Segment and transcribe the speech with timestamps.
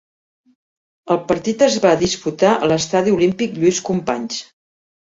[1.15, 4.43] El partit es va disputar a l'Estadi Olímpic Lluís Companys.